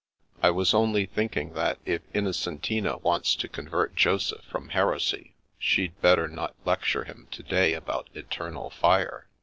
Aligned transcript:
"I 0.41 0.49
was 0.49 0.73
only 0.73 1.05
thinking 1.05 1.53
that 1.53 1.77
if 1.85 2.01
Innocentina 2.11 2.97
wants 3.03 3.35
to 3.35 3.47
convert 3.47 3.95
Joseph 3.95 4.43
from 4.45 4.69
heresy 4.69 5.35
she'd 5.59 6.01
better 6.01 6.27
not 6.27 6.55
lecture 6.65 7.03
him 7.03 7.27
to 7.29 7.43
day 7.43 7.73
about 7.75 8.09
eternal 8.15 8.71
fire. 8.71 9.27